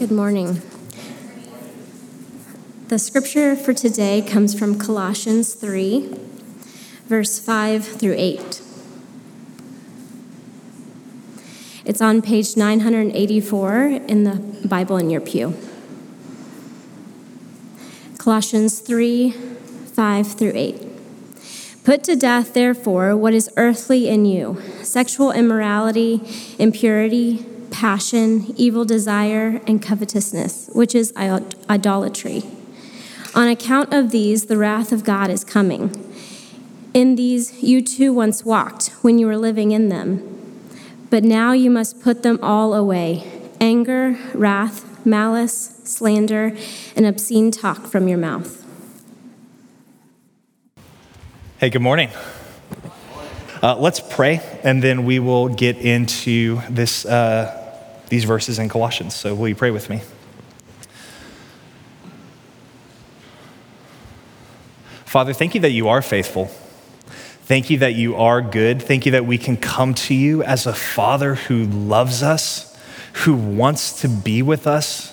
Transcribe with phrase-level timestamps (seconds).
[0.00, 0.62] Good morning.
[2.88, 6.16] The scripture for today comes from Colossians 3,
[7.04, 8.62] verse 5 through 8.
[11.84, 13.76] It's on page 984
[14.08, 15.54] in the Bible in your pew.
[18.16, 20.82] Colossians 3, 5 through 8.
[21.84, 26.22] Put to death, therefore, what is earthly in you sexual immorality,
[26.58, 32.44] impurity, passion, evil desire, and covetousness, which is idolatry.
[33.34, 35.94] On account of these, the wrath of God is coming.
[36.92, 40.26] In these you too once walked when you were living in them.
[41.10, 43.24] But now you must put them all away
[43.60, 46.56] anger, wrath, malice, slander,
[46.96, 48.66] and obscene talk from your mouth.
[51.58, 52.08] Hey, good morning.
[53.62, 57.59] Uh, let's pray, and then we will get into this, uh,
[58.10, 59.14] these verses in Colossians.
[59.14, 60.02] So, will you pray with me?
[65.06, 66.46] Father, thank you that you are faithful.
[67.50, 68.80] Thank you that you are good.
[68.80, 72.78] Thank you that we can come to you as a father who loves us,
[73.24, 75.12] who wants to be with us,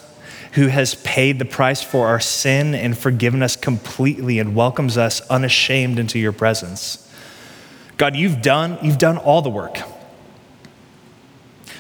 [0.54, 5.22] who has paid the price for our sin and forgiven us completely and welcomes us
[5.30, 7.12] unashamed into your presence.
[7.98, 9.80] God, you've done, you've done all the work.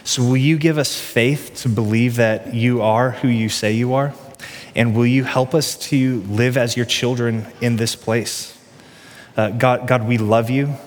[0.07, 3.93] So, will you give us faith to believe that you are who you say you
[3.93, 4.13] are?
[4.73, 8.57] And will you help us to live as your children in this place?
[9.35, 10.67] Uh, God, God, we love you.
[10.67, 10.77] And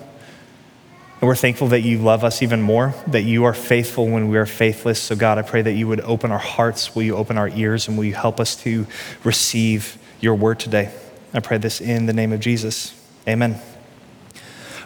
[1.21, 4.47] we're thankful that you love us even more, that you are faithful when we are
[4.47, 4.99] faithless.
[5.03, 7.89] So, God, I pray that you would open our hearts, will you open our ears,
[7.89, 8.87] and will you help us to
[9.23, 10.95] receive your word today?
[11.35, 12.99] I pray this in the name of Jesus.
[13.29, 13.61] Amen.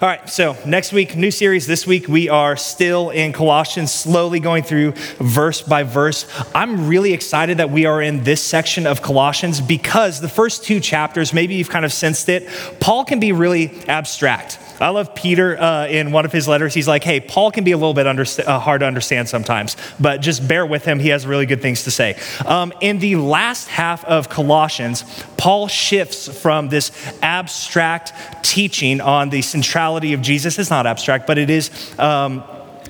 [0.04, 1.66] All right, so next week, new series.
[1.66, 6.26] This week, we are still in Colossians, slowly going through verse by verse.
[6.54, 10.78] I'm really excited that we are in this section of Colossians because the first two
[10.78, 12.46] chapters, maybe you've kind of sensed it,
[12.80, 14.58] Paul can be really abstract.
[14.80, 16.74] I love Peter uh, in one of his letters.
[16.74, 20.20] He's like, hey, Paul can be a little bit uh, hard to understand sometimes, but
[20.20, 20.98] just bear with him.
[20.98, 22.16] He has really good things to say.
[22.44, 25.04] Um, in the last half of Colossians,
[25.36, 26.90] Paul shifts from this
[27.22, 28.12] abstract
[28.44, 30.58] teaching on the centrality of Jesus.
[30.58, 31.98] It's not abstract, but it is.
[31.98, 32.42] Um,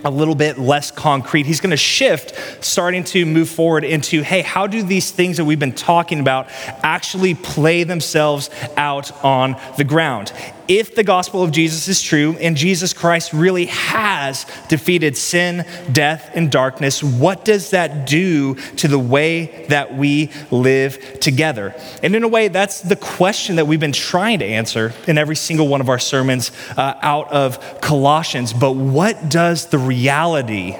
[0.04, 1.46] a little bit less concrete.
[1.46, 5.46] He's going to shift, starting to move forward into hey, how do these things that
[5.46, 6.48] we've been talking about
[6.82, 10.30] actually play themselves out on the ground?
[10.68, 16.30] If the gospel of Jesus is true and Jesus Christ really has defeated sin, death,
[16.34, 21.74] and darkness, what does that do to the way that we live together?
[22.02, 25.36] And in a way, that's the question that we've been trying to answer in every
[25.36, 28.52] single one of our sermons uh, out of Colossians.
[28.52, 30.76] But what does the reality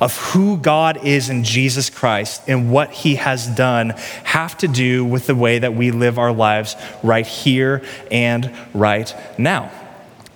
[0.00, 3.90] of who God is in Jesus Christ and what he has done
[4.24, 9.14] have to do with the way that we live our lives right here and right
[9.38, 9.70] now.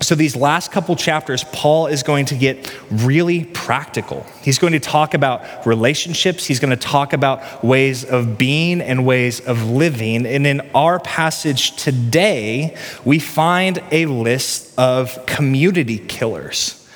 [0.01, 4.25] So, these last couple chapters, Paul is going to get really practical.
[4.43, 9.05] He's going to talk about relationships, he's going to talk about ways of being and
[9.05, 10.25] ways of living.
[10.25, 16.89] And in our passage today, we find a list of community killers,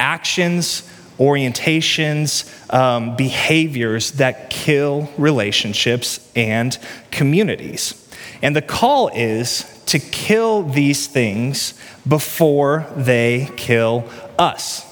[0.00, 6.78] actions, orientations, um, behaviors that kill relationships and
[7.10, 8.02] communities.
[8.42, 11.74] And the call is to kill these things
[12.06, 14.84] before they kill us.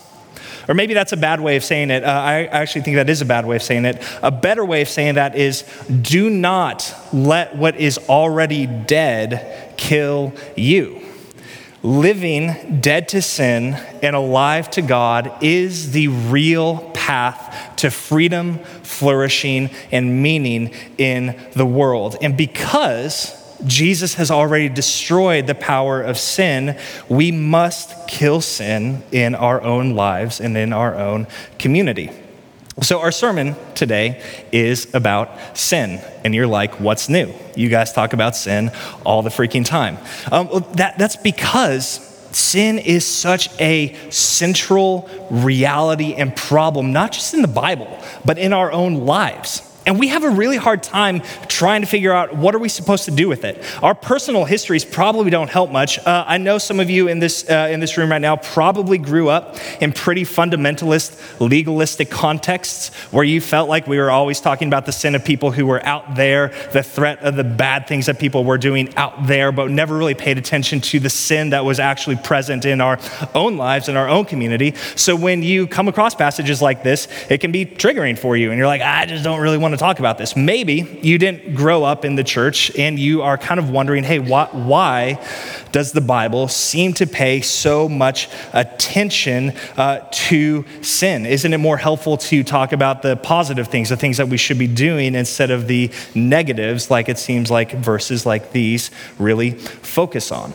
[0.67, 2.05] Or maybe that's a bad way of saying it.
[2.05, 4.03] Uh, I actually think that is a bad way of saying it.
[4.23, 5.63] A better way of saying that is
[6.01, 11.04] do not let what is already dead kill you
[11.85, 19.69] living dead to sin and alive to God is the real path to freedom, flourishing,
[19.93, 22.17] and meaning in the world.
[22.23, 26.79] And because Jesus has already destroyed the power of sin,
[27.11, 31.27] we must kill sin in our own lives and in our own
[31.59, 32.11] community.
[32.83, 34.21] So, our sermon today
[34.51, 36.01] is about sin.
[36.25, 37.33] And you're like, what's new?
[37.55, 38.73] You guys talk about sin
[39.07, 39.97] all the freaking time.
[40.33, 42.01] Um, that, that's because
[42.37, 48.53] sin is such a central reality and problem, not just in the Bible, but in
[48.53, 49.63] our own lives.
[49.87, 53.05] And we have a really hard time trying to figure out what are we supposed
[53.05, 53.63] to do with it.
[53.83, 55.99] Our personal histories probably don't help much.
[55.99, 58.97] Uh, I know some of you in this, uh, in this room right now probably
[58.97, 64.69] grew up in pretty fundamentalist, legalistic contexts where you felt like we were always talking
[64.69, 68.07] about the sin of people who were out there, the threat of the bad things
[68.07, 71.65] that people were doing out there, but never really paid attention to the sin that
[71.65, 72.99] was actually present in our
[73.35, 74.75] own lives, in our own community.
[74.97, 78.51] So when you come across passages like this, it can be triggering for you.
[78.51, 80.37] And you're like, I just don't really want to talk about this.
[80.37, 84.19] Maybe you didn't grow up in the church and you are kind of wondering, hey,
[84.19, 85.25] why, why
[85.73, 91.27] does the Bible seem to pay so much attention uh, to sin?
[91.27, 94.59] Isn't it more helpful to talk about the positive things, the things that we should
[94.59, 100.33] be doing, instead of the negatives, like it seems like verses like these really focus
[100.33, 100.55] on?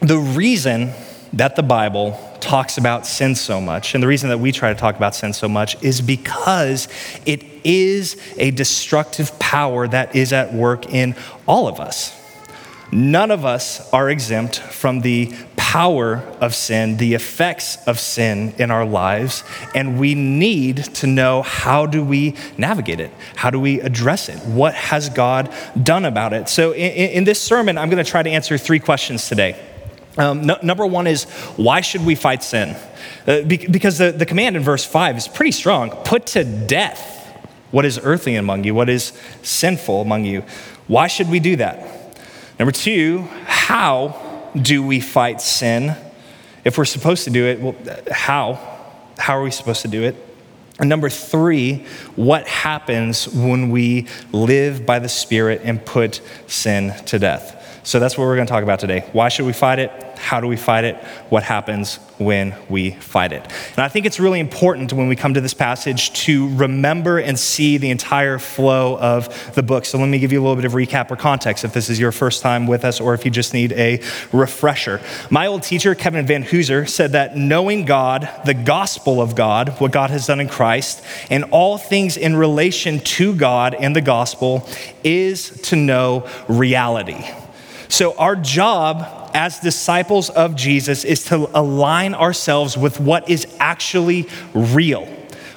[0.00, 0.92] The reason
[1.32, 4.78] that the Bible talks about sin so much, and the reason that we try to
[4.78, 6.88] talk about sin so much, is because
[7.24, 11.14] it is a destructive power that is at work in
[11.46, 12.18] all of us.
[12.90, 18.70] None of us are exempt from the power of sin, the effects of sin in
[18.70, 19.44] our lives,
[19.74, 23.10] and we need to know how do we navigate it?
[23.36, 24.38] How do we address it?
[24.40, 25.50] What has God
[25.82, 26.50] done about it?
[26.50, 29.58] So in, in this sermon, I'm going to try to answer three questions today.
[30.18, 31.24] Um, no, number one is
[31.56, 32.76] why should we fight sin?
[33.26, 37.12] Uh, be, because the, the command in verse 5 is pretty strong put to death
[37.70, 39.12] what is earthly among you, what is
[39.42, 40.44] sinful among you.
[40.86, 42.02] Why should we do that?
[42.58, 45.96] Number two, how do we fight sin?
[46.64, 47.74] If we're supposed to do it, well,
[48.10, 48.60] how?
[49.18, 50.14] How are we supposed to do it?
[50.78, 57.18] And number three, what happens when we live by the Spirit and put sin to
[57.18, 57.61] death?
[57.84, 59.08] So that's what we're going to talk about today.
[59.12, 59.90] Why should we fight it?
[60.16, 60.96] How do we fight it?
[61.30, 63.42] What happens when we fight it?
[63.70, 67.36] And I think it's really important when we come to this passage to remember and
[67.36, 69.84] see the entire flow of the book.
[69.84, 71.98] So let me give you a little bit of recap or context if this is
[71.98, 74.00] your first time with us or if you just need a
[74.32, 75.00] refresher.
[75.28, 80.10] My old teacher, Kevin Vanhoozer, said that knowing God, the gospel of God, what God
[80.10, 84.68] has done in Christ, and all things in relation to God and the gospel
[85.02, 87.26] is to know reality.
[87.92, 94.30] So, our job as disciples of Jesus is to align ourselves with what is actually
[94.54, 95.04] real.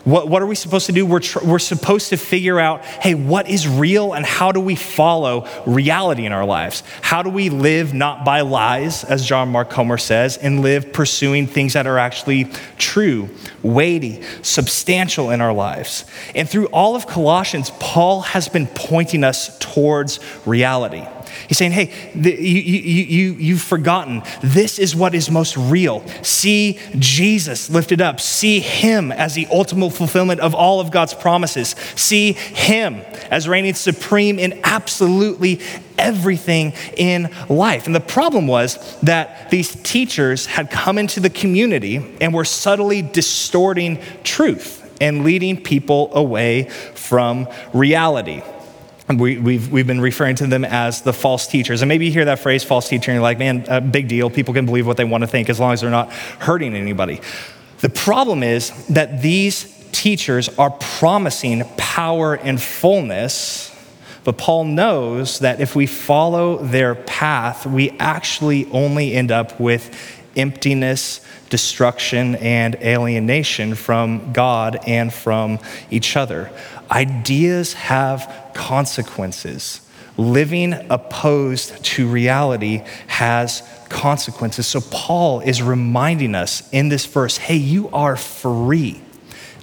[0.04, 1.06] What, what are we supposed to do?
[1.06, 4.76] We're, tr- we're supposed to figure out hey, what is real and how do we
[4.76, 6.84] follow reality in our lives?
[7.02, 11.48] How do we live not by lies, as John Mark Comer says, and live pursuing
[11.48, 13.30] things that are actually true,
[13.64, 16.04] weighty, substantial in our lives?
[16.36, 21.08] And through all of Colossians, Paul has been pointing us towards reality.
[21.48, 24.24] He's saying, hey, the, you, you, you, you've forgotten.
[24.42, 26.06] This is what is most real.
[26.22, 28.20] See Jesus lifted up.
[28.20, 31.76] See Him as the ultimate fulfillment of all of God's promises.
[31.96, 35.62] See Him as reigning supreme in absolutely
[35.98, 37.86] everything in life.
[37.86, 43.02] And the problem was that these teachers had come into the community and were subtly
[43.02, 48.42] distorting truth and leading people away from reality.
[49.08, 51.82] We, we've, we've been referring to them as the false teachers.
[51.84, 54.32] And maybe you hear that phrase, false teacher, and you're like, man, a big deal.
[54.32, 57.22] People can believe what they want to think as long as they're not hurting anybody.
[57.80, 63.72] The problem is that these teachers are promising power and fullness,
[64.24, 69.96] but Paul knows that if we follow their path, we actually only end up with
[70.36, 75.60] emptiness, destruction, and alienation from God and from
[75.92, 76.52] each other.
[76.92, 79.82] Ideas have consequences.
[80.18, 84.66] Living opposed to reality has consequences.
[84.66, 89.02] So, Paul is reminding us in this verse hey, you are free.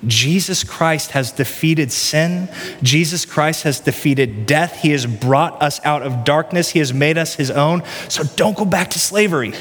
[0.06, 2.48] Jesus Christ has defeated sin.
[2.82, 4.80] Jesus Christ has defeated death.
[4.80, 6.70] He has brought us out of darkness.
[6.70, 7.84] He has made us his own.
[8.08, 9.52] So don't go back to slavery.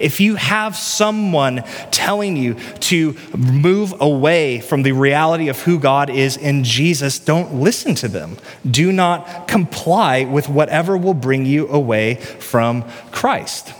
[0.00, 6.10] If you have someone telling you to move away from the reality of who God
[6.10, 8.36] is in Jesus, don't listen to them.
[8.68, 13.72] Do not comply with whatever will bring you away from Christ.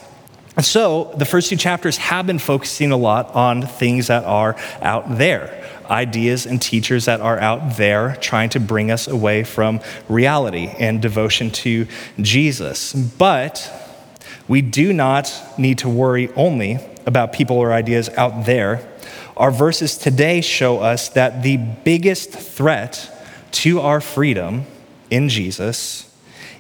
[0.61, 5.17] So, the first two chapters have been focusing a lot on things that are out
[5.17, 10.67] there ideas and teachers that are out there trying to bring us away from reality
[10.79, 11.87] and devotion to
[12.21, 12.93] Jesus.
[12.93, 13.88] But
[14.49, 18.87] we do not need to worry only about people or ideas out there.
[19.37, 23.15] Our verses today show us that the biggest threat
[23.53, 24.65] to our freedom
[25.11, 26.05] in Jesus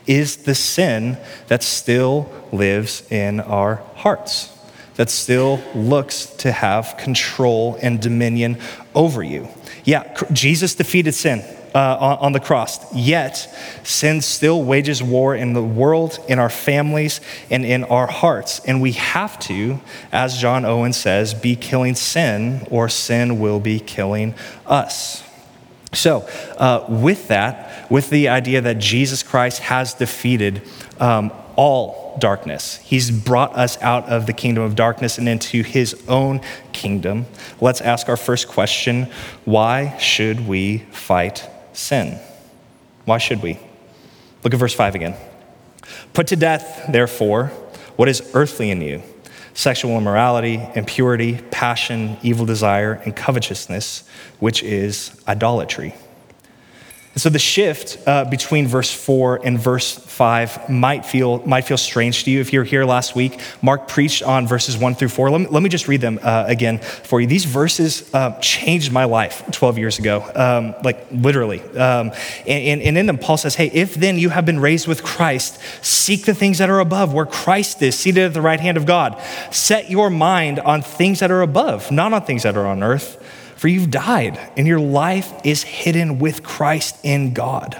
[0.06, 1.18] is the sin
[1.48, 4.56] that still lives in our hearts,
[4.94, 8.58] that still looks to have control and dominion
[8.94, 9.48] over you.
[9.84, 11.42] Yeah, Jesus defeated sin
[11.74, 12.94] uh, on, on the cross.
[12.94, 13.36] Yet,
[13.84, 17.20] sin still wages war in the world, in our families,
[17.50, 18.60] and in our hearts.
[18.66, 19.80] And we have to,
[20.12, 24.34] as John Owen says, be killing sin, or sin will be killing
[24.66, 25.24] us.
[25.94, 30.62] So, uh, with that, with the idea that Jesus Christ has defeated
[31.00, 36.00] um, all darkness, He's brought us out of the kingdom of darkness and into His
[36.06, 37.24] own kingdom.
[37.60, 39.04] Let's ask our first question
[39.46, 41.48] why should we fight
[41.78, 42.18] sin?
[43.04, 43.58] Why should we?
[44.44, 45.14] Look at verse 5 again.
[46.12, 47.46] Put to death, therefore,
[47.96, 49.02] what is earthly in you
[49.54, 54.04] sexual immorality, impurity, passion, evil desire, and covetousness,
[54.38, 55.94] which is idolatry.
[57.18, 61.76] And so the shift uh, between verse 4 and verse 5 might feel, might feel
[61.76, 62.40] strange to you.
[62.40, 65.28] If you're here last week, Mark preached on verses 1 through 4.
[65.32, 67.26] Let me, let me just read them uh, again for you.
[67.26, 71.60] These verses uh, changed my life 12 years ago, um, like literally.
[71.60, 72.12] Um,
[72.46, 75.58] and, and in them, Paul says, Hey, if then you have been raised with Christ,
[75.84, 78.86] seek the things that are above, where Christ is, seated at the right hand of
[78.86, 79.20] God.
[79.50, 83.20] Set your mind on things that are above, not on things that are on earth
[83.58, 87.74] for you've died, and your life is hidden with Christ in God.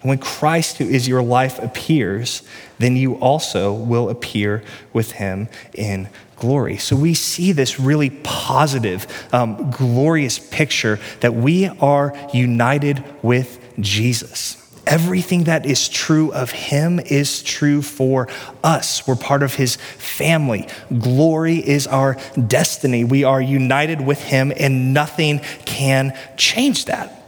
[0.00, 2.44] And when Christ, who is your life, appears,
[2.78, 6.76] then you also will appear with him in glory.
[6.76, 14.67] So we see this really positive, um, glorious picture that we are united with Jesus.
[14.88, 18.26] Everything that is true of him is true for
[18.64, 19.06] us.
[19.06, 20.66] We're part of his family.
[20.98, 22.16] Glory is our
[22.46, 23.04] destiny.
[23.04, 27.22] We are united with him, and nothing can change that.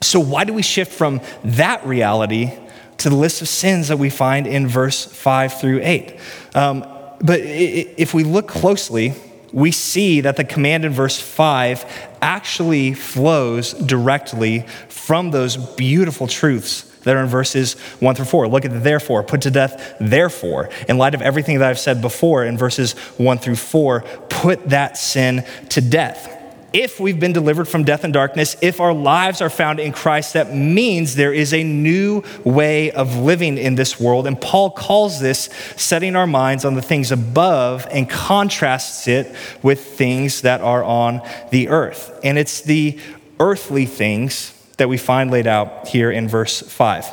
[0.00, 2.52] So, why do we shift from that reality
[2.98, 6.18] to the list of sins that we find in verse 5 through 8?
[6.56, 6.80] Um,
[7.20, 9.14] but if we look closely,
[9.52, 16.90] we see that the command in verse 5 actually flows directly from those beautiful truths
[17.04, 18.48] that are in verses 1 through 4.
[18.48, 20.70] Look at the therefore, put to death, therefore.
[20.88, 24.96] In light of everything that I've said before in verses 1 through 4, put that
[24.96, 26.30] sin to death.
[26.74, 30.32] If we've been delivered from death and darkness, if our lives are found in Christ,
[30.32, 34.26] that means there is a new way of living in this world.
[34.26, 39.32] And Paul calls this setting our minds on the things above and contrasts it
[39.62, 42.18] with things that are on the earth.
[42.24, 42.98] And it's the
[43.38, 47.06] earthly things that we find laid out here in verse 5.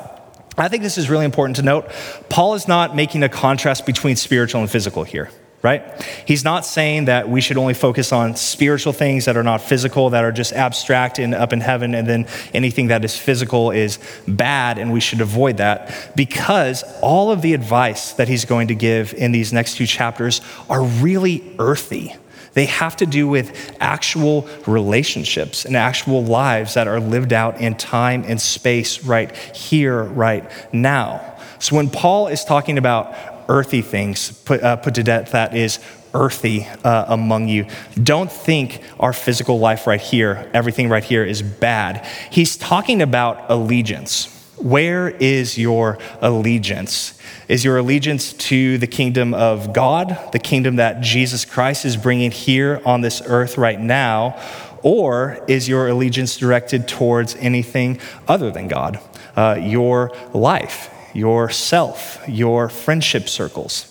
[0.57, 1.89] I think this is really important to note.
[2.29, 5.81] Paul is not making a contrast between spiritual and physical here, right?
[6.27, 10.09] He's not saying that we should only focus on spiritual things that are not physical,
[10.09, 13.97] that are just abstract and up in heaven, and then anything that is physical is
[14.27, 16.11] bad, and we should avoid that.
[16.15, 20.41] Because all of the advice that he's going to give in these next two chapters
[20.69, 22.15] are really earthy.
[22.53, 27.75] They have to do with actual relationships and actual lives that are lived out in
[27.75, 31.37] time and space right here, right now.
[31.59, 33.15] So when Paul is talking about
[33.47, 35.79] earthy things put, uh, put to death, that is
[36.13, 37.65] earthy uh, among you.
[38.01, 42.05] Don't think our physical life right here, everything right here is bad.
[42.29, 44.40] He's talking about allegiance.
[44.57, 47.19] Where is your allegiance?
[47.47, 52.31] Is your allegiance to the kingdom of God, the kingdom that Jesus Christ is bringing
[52.31, 54.39] here on this earth right now?
[54.83, 58.99] Or is your allegiance directed towards anything other than God?
[59.35, 63.87] Uh, your life, yourself, your friendship circles.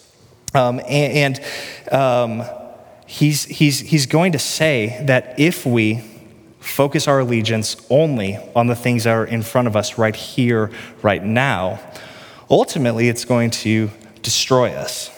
[0.55, 1.41] Um, and,
[1.91, 2.43] and um,
[3.07, 6.03] he's, he's, he's going to say that if we
[6.61, 10.71] focus our allegiance only on the things that are in front of us right here,
[11.03, 11.81] right now,
[12.49, 13.91] ultimately it's going to
[14.23, 15.11] destroy us.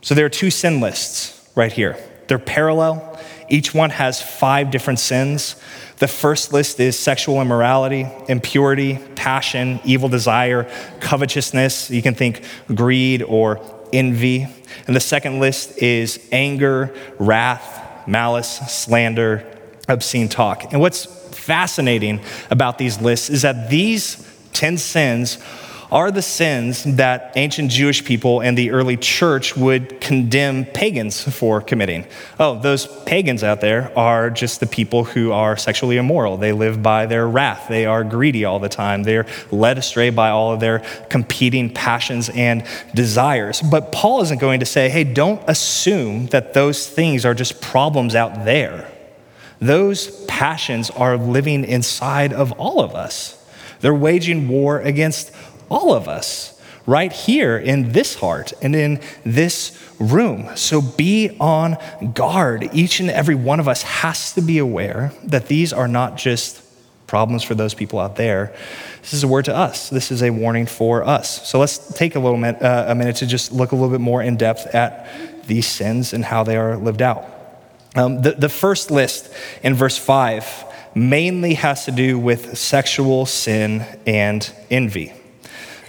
[0.00, 1.96] So there are two sin lists right here.
[2.28, 3.20] They're parallel.
[3.48, 5.56] Each one has five different sins.
[5.98, 11.90] The first list is sexual immorality, impurity, passion, evil desire, covetousness.
[11.90, 13.60] You can think greed or
[13.92, 14.46] envy.
[14.86, 19.46] And the second list is anger, wrath, malice, slander,
[19.92, 20.72] obscene talk.
[20.72, 21.06] And what's
[21.36, 22.20] fascinating
[22.50, 25.38] about these lists is that these 10 sins
[25.92, 31.60] are the sins that ancient Jewish people and the early church would condemn pagans for
[31.60, 32.06] committing.
[32.40, 36.38] Oh, those pagans out there are just the people who are sexually immoral.
[36.38, 37.68] They live by their wrath.
[37.68, 39.02] They are greedy all the time.
[39.02, 40.78] They're led astray by all of their
[41.10, 43.60] competing passions and desires.
[43.60, 48.14] But Paul isn't going to say, hey, don't assume that those things are just problems
[48.14, 48.91] out there.
[49.62, 53.38] Those passions are living inside of all of us.
[53.78, 55.30] They're waging war against
[55.70, 60.48] all of us right here in this heart and in this room.
[60.56, 61.78] So be on
[62.12, 62.70] guard.
[62.72, 66.60] Each and every one of us has to be aware that these are not just
[67.06, 68.52] problems for those people out there.
[69.00, 69.90] This is a word to us.
[69.90, 71.48] This is a warning for us.
[71.48, 74.00] So let's take a little minute, uh, a minute to just look a little bit
[74.00, 75.06] more in depth at
[75.46, 77.41] these sins and how they are lived out.
[77.94, 79.32] Um, the, the first list
[79.62, 85.12] in verse 5 mainly has to do with sexual sin and envy.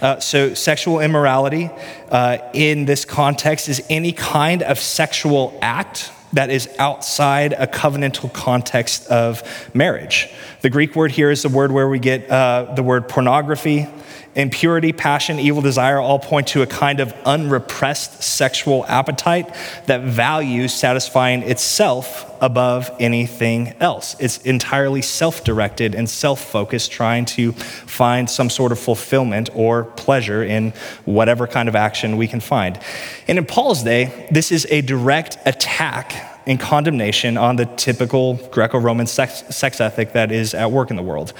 [0.00, 1.70] Uh, so, sexual immorality
[2.10, 8.30] uh, in this context is any kind of sexual act that is outside a covenantal
[8.32, 9.42] context of
[9.72, 10.28] marriage.
[10.62, 13.86] The Greek word here is the word where we get uh, the word pornography,
[14.34, 19.54] impurity, passion, evil desire all point to a kind of unrepressed sexual appetite
[19.86, 24.16] that values satisfying itself above anything else.
[24.18, 29.84] It's entirely self directed and self focused, trying to find some sort of fulfillment or
[29.84, 30.72] pleasure in
[31.04, 32.78] whatever kind of action we can find.
[33.28, 38.78] And in Paul's day, this is a direct attack and condemnation on the typical Greco
[38.78, 41.32] Roman sex, sex ethic that is at work in the world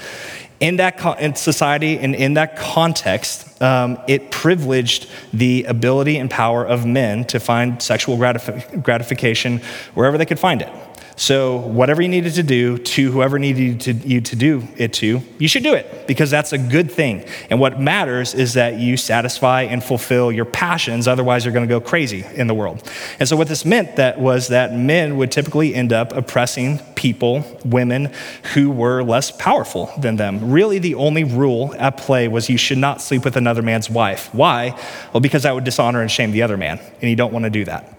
[0.59, 6.29] in that co- in society and in that context, um, it privileged the ability and
[6.29, 9.59] power of men to find sexual gratif- gratification
[9.93, 10.69] wherever they could find it.
[11.17, 15.21] So, whatever you needed to do to whoever needed to, you to do it to,
[15.39, 17.25] you should do it because that's a good thing.
[17.49, 21.73] And what matters is that you satisfy and fulfill your passions, otherwise, you're going to
[21.73, 22.83] go crazy in the world.
[23.17, 27.45] And so, what this meant that was that men would typically end up oppressing people,
[27.63, 28.11] women
[28.53, 30.51] who were less powerful than them.
[30.51, 34.33] Really, the only rule at play was you should not sleep with another man's wife.
[34.33, 34.77] Why?
[35.13, 37.49] Well, because that would dishonor and shame the other man, and you don't want to
[37.49, 37.95] do that.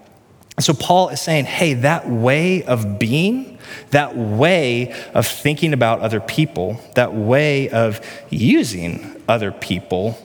[0.59, 3.59] So Paul is saying, hey, that way of being,
[3.91, 10.19] that way of thinking about other people, that way of using other people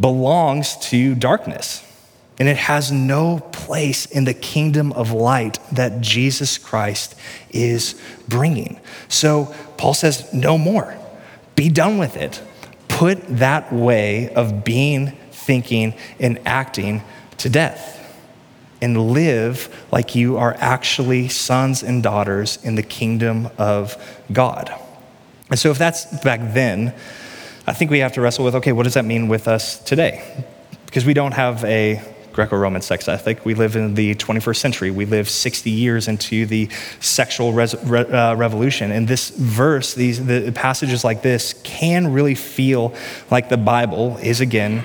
[0.00, 1.82] belongs to darkness.
[2.38, 7.14] And it has no place in the kingdom of light that Jesus Christ
[7.50, 8.80] is bringing.
[9.08, 10.96] So Paul says, no more.
[11.56, 12.42] Be done with it.
[12.88, 17.02] Put that way of being, thinking, and acting
[17.38, 17.94] to death
[18.84, 23.96] and live like you are actually sons and daughters in the kingdom of
[24.30, 24.72] God.
[25.48, 26.94] And so, if that's back then,
[27.66, 30.46] I think we have to wrestle with okay, what does that mean with us today?
[30.84, 32.02] Because we don't have a
[32.34, 33.44] Greco Roman sex ethic.
[33.46, 34.90] We live in the 21st century.
[34.90, 36.68] We live 60 years into the
[37.00, 38.90] sexual res- re- uh, revolution.
[38.90, 42.92] And this verse, these the passages like this, can really feel
[43.30, 44.82] like the Bible is again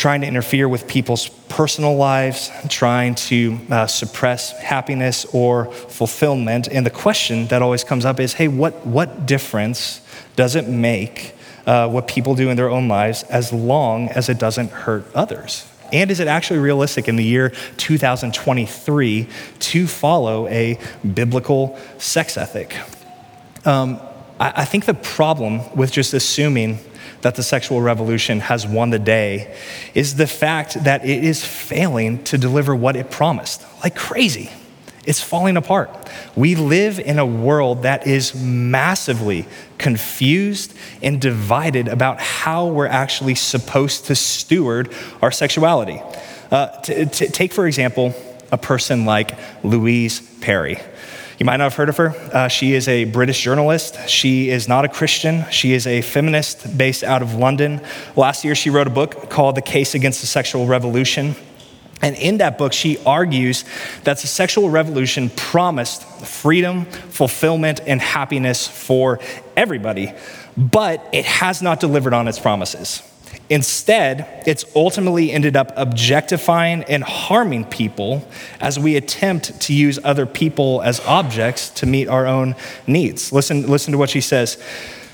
[0.00, 6.68] trying to interfere with people's personal lives, trying to uh, suppress happiness or fulfillment.
[6.68, 10.00] And the question that always comes up is hey, what, what difference
[10.36, 11.34] does it make
[11.66, 15.66] uh, what people do in their own lives as long as it doesn't hurt others?
[15.92, 20.78] And is it actually realistic in the year 2023 to follow a
[21.12, 22.74] biblical sex ethic?
[23.66, 24.00] Um,
[24.38, 26.78] I, I think the problem with just assuming
[27.22, 29.54] that the sexual revolution has won the day
[29.94, 34.50] is the fact that it is failing to deliver what it promised like crazy.
[35.06, 36.10] It's falling apart.
[36.36, 39.46] We live in a world that is massively
[39.78, 46.02] confused and divided about how we're actually supposed to steward our sexuality.
[46.50, 48.14] Uh, t- t- take, for example,
[48.52, 50.78] a person like Louise Perry.
[51.40, 52.10] You might not have heard of her.
[52.34, 54.06] Uh, she is a British journalist.
[54.06, 55.46] She is not a Christian.
[55.50, 57.80] She is a feminist based out of London.
[58.14, 61.34] Last year, she wrote a book called The Case Against the Sexual Revolution.
[62.02, 63.64] And in that book, she argues
[64.04, 69.18] that the sexual revolution promised freedom, fulfillment, and happiness for
[69.56, 70.12] everybody,
[70.58, 73.02] but it has not delivered on its promises.
[73.50, 78.26] Instead, it's ultimately ended up objectifying and harming people
[78.60, 82.54] as we attempt to use other people as objects to meet our own
[82.86, 83.32] needs.
[83.32, 84.62] Listen, listen to what she says.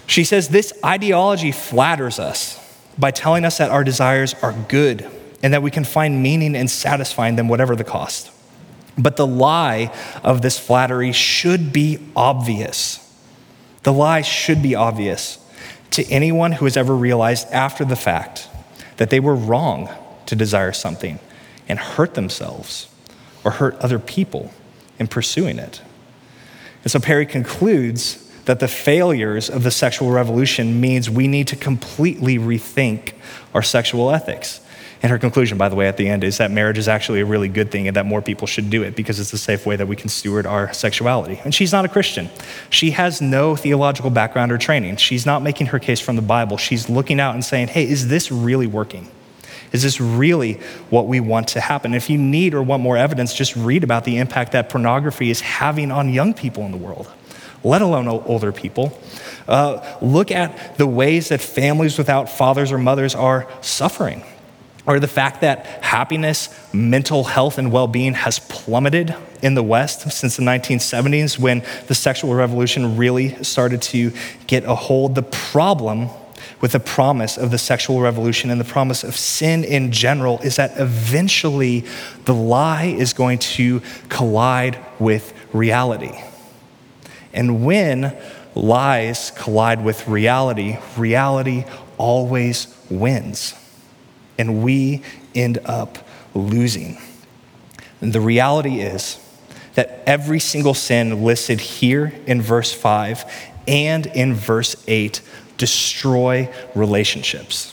[0.06, 2.62] She says, This ideology flatters us
[2.98, 5.08] by telling us that our desires are good
[5.42, 8.30] and that we can find meaning in satisfying them, whatever the cost.
[8.98, 13.02] But the lie of this flattery should be obvious.
[13.82, 15.38] The lie should be obvious
[15.92, 18.48] to anyone who has ever realized after the fact
[18.96, 19.88] that they were wrong
[20.26, 21.18] to desire something
[21.68, 22.88] and hurt themselves
[23.44, 24.52] or hurt other people
[24.98, 25.80] in pursuing it.
[26.82, 31.56] And so Perry concludes that the failures of the sexual revolution means we need to
[31.56, 33.14] completely rethink
[33.54, 34.60] our sexual ethics.
[35.02, 37.26] And her conclusion, by the way, at the end is that marriage is actually a
[37.26, 39.76] really good thing and that more people should do it because it's a safe way
[39.76, 41.40] that we can steward our sexuality.
[41.44, 42.30] And she's not a Christian.
[42.70, 44.96] She has no theological background or training.
[44.96, 46.56] She's not making her case from the Bible.
[46.56, 49.08] She's looking out and saying, hey, is this really working?
[49.72, 50.54] Is this really
[50.88, 51.92] what we want to happen?
[51.92, 55.40] If you need or want more evidence, just read about the impact that pornography is
[55.40, 57.10] having on young people in the world,
[57.62, 58.98] let alone older people.
[59.46, 64.24] Uh, look at the ways that families without fathers or mothers are suffering
[64.86, 70.10] or the fact that happiness, mental health, and well being has plummeted in the West
[70.12, 74.12] since the 1970s when the sexual revolution really started to
[74.46, 75.14] get a hold.
[75.14, 76.08] The problem
[76.60, 80.56] with the promise of the sexual revolution and the promise of sin in general is
[80.56, 81.84] that eventually
[82.24, 86.18] the lie is going to collide with reality.
[87.32, 88.16] And when
[88.54, 91.64] lies collide with reality, reality
[91.98, 93.54] always wins.
[94.38, 95.02] And we
[95.34, 95.98] end up
[96.34, 96.98] losing.
[98.00, 99.18] And the reality is
[99.74, 103.24] that every single sin listed here in verse 5
[103.68, 105.20] and in verse 8
[105.58, 107.72] destroy relationships.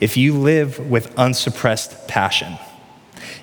[0.00, 2.58] If you live with unsuppressed passion,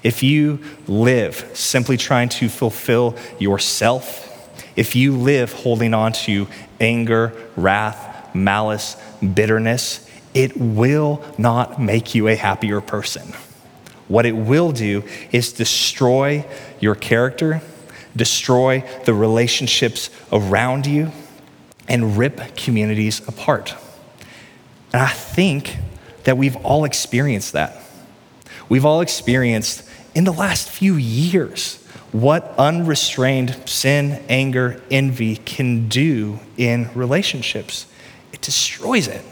[0.04, 4.27] if you live simply trying to fulfill yourself,
[4.75, 6.47] if you live holding on to
[6.80, 8.97] anger, wrath, malice,
[9.34, 13.34] bitterness, it will not make you a happier person.
[14.08, 16.46] What it will do is destroy
[16.80, 17.62] your character,
[18.15, 21.12] destroy the relationships around you,
[21.88, 23.76] and rip communities apart.
[24.94, 25.78] And I think
[26.24, 27.82] that we've all experienced that.
[28.70, 31.78] We've all experienced in the last few years
[32.12, 37.86] what unrestrained sin, anger, envy can do in relationships.
[38.34, 39.24] It destroys it.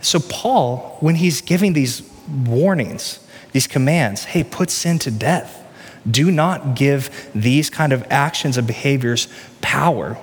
[0.00, 3.20] So, Paul, when he's giving these warnings,
[3.52, 5.64] these commands, hey, put sin to death.
[6.08, 9.28] Do not give these kind of actions and behaviors
[9.60, 10.16] power.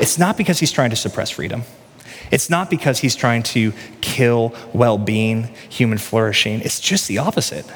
[0.00, 1.62] It's not because he's trying to suppress freedom.
[2.30, 6.60] It's not because he's trying to kill well being, human flourishing.
[6.60, 7.66] It's just the opposite.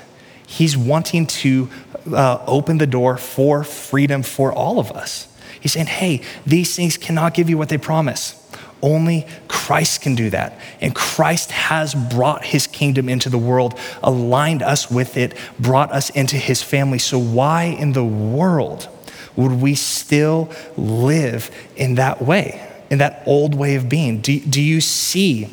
[0.46, 1.68] He's wanting to
[2.12, 5.28] uh, open the door for freedom for all of us.
[5.60, 8.40] He's saying, hey, these things cannot give you what they promise.
[8.84, 10.58] Only Christ can do that.
[10.82, 16.10] And Christ has brought his kingdom into the world, aligned us with it, brought us
[16.10, 16.98] into his family.
[16.98, 18.86] So, why in the world
[19.36, 24.20] would we still live in that way, in that old way of being?
[24.20, 25.48] Do, do you see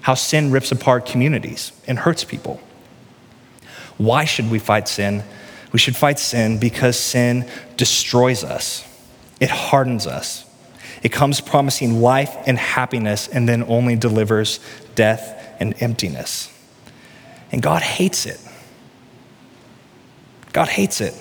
[0.00, 2.62] how sin rips apart communities and hurts people?
[3.98, 5.22] Why should we fight sin?
[5.70, 8.86] We should fight sin because sin destroys us,
[9.38, 10.49] it hardens us.
[11.02, 14.60] It comes promising life and happiness and then only delivers
[14.94, 16.52] death and emptiness.
[17.52, 18.40] And God hates it.
[20.52, 21.14] God hates it.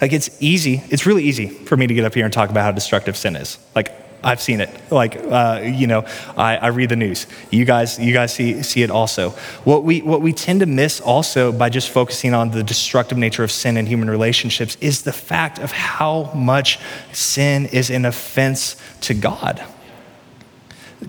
[0.00, 2.62] Like it's easy, it's really easy for me to get up here and talk about
[2.62, 3.58] how destructive sin is.
[3.74, 4.70] Like I've seen it.
[4.90, 6.06] Like, uh, you know,
[6.36, 7.26] I, I, read the news.
[7.50, 9.30] You guys, you guys see, see it also.
[9.64, 13.44] What we, what we tend to miss also by just focusing on the destructive nature
[13.44, 16.78] of sin in human relationships is the fact of how much
[17.12, 19.62] sin is an offense to God.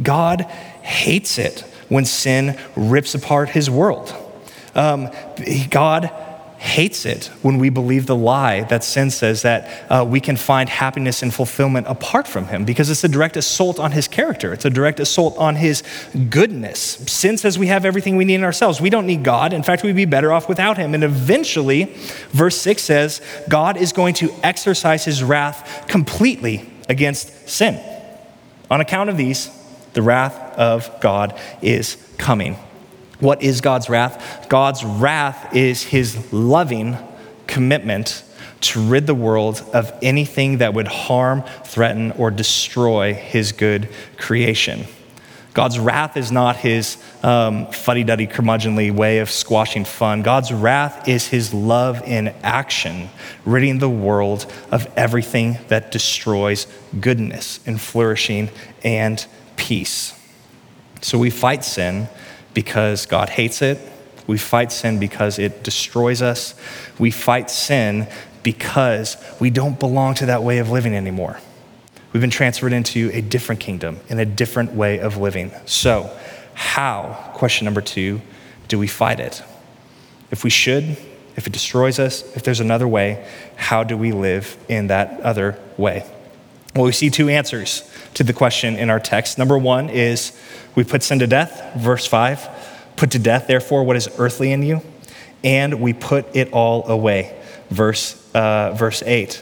[0.04, 0.42] God
[0.82, 4.14] hates it when sin rips apart his world.
[4.76, 5.10] Um,
[5.70, 6.12] God
[6.66, 10.68] hates it when we believe the lie that sin says that uh, we can find
[10.68, 14.52] happiness and fulfillment apart from him because it's a direct assault on his character.
[14.52, 15.84] It's a direct assault on his
[16.30, 16.80] goodness.
[16.80, 18.82] Sin says we have everything we need in ourselves.
[18.82, 19.54] We don't need God.
[19.54, 20.96] In fact, we'd be better off without him.
[20.96, 21.86] And eventually,
[22.30, 27.80] verse 6 says, God is going to exercise his wrath completely against sin.
[28.72, 29.50] On account of these,
[29.94, 32.58] the wrath of God is coming.
[33.20, 34.48] What is God's wrath?
[34.50, 36.98] God's wrath is his loving
[37.48, 38.24] commitment
[38.62, 44.86] to rid the world of anything that would harm, threaten, or destroy his good creation.
[45.54, 50.22] God's wrath is not his um, fuddy duddy, curmudgeonly way of squashing fun.
[50.22, 53.10] God's wrath is his love in action,
[53.46, 56.68] ridding the world of everything that destroys
[57.00, 58.50] goodness and flourishing
[58.84, 59.26] and
[59.56, 60.20] peace.
[61.02, 62.10] So we fight sin
[62.56, 63.78] because God hates it.
[64.26, 66.56] We fight sin because it destroys us.
[66.98, 68.08] We fight sin
[68.42, 71.40] because we don't belong to that way of living anymore.
[72.12, 75.52] We've been transferred into a different kingdom and a different way of living.
[75.66, 76.10] So,
[76.56, 78.22] how, question number two,
[78.68, 79.44] do we fight it?
[80.32, 80.98] If we should,
[81.36, 85.60] if it destroys us, if there's another way, how do we live in that other
[85.78, 86.06] way?
[86.76, 89.38] Well, we see two answers to the question in our text.
[89.38, 90.38] Number one is
[90.76, 92.50] we put sin to death, verse 5.
[92.98, 94.82] Put to death, therefore, what is earthly in you,
[95.42, 97.34] and we put it all away,
[97.70, 99.42] verse, uh, verse 8.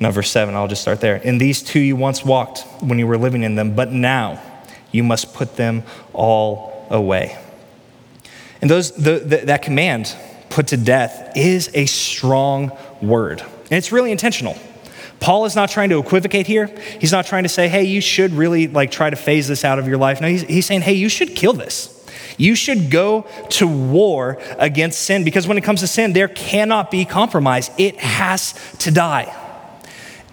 [0.00, 1.14] No, verse 7, I'll just start there.
[1.14, 4.42] In these two you once walked when you were living in them, but now
[4.90, 7.38] you must put them all away.
[8.60, 10.16] And those, the, the, that command,
[10.50, 13.42] put to death, is a strong word.
[13.42, 14.58] And it's really intentional.
[15.24, 16.66] Paul is not trying to equivocate here.
[17.00, 19.78] He's not trying to say, hey, you should really like try to phase this out
[19.78, 20.20] of your life.
[20.20, 21.90] No, he's, he's saying, hey, you should kill this.
[22.36, 26.90] You should go to war against sin because when it comes to sin, there cannot
[26.90, 27.70] be compromise.
[27.78, 29.34] It has to die.